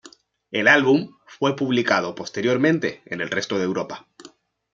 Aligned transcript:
El 0.49 0.67
álbum 0.67 1.15
fue 1.27 1.55
publicado 1.55 2.15
posteriormente 2.15 3.03
en 3.05 3.21
el 3.21 3.29
resto 3.29 3.59
de 3.59 3.65
Europa. 3.65 4.07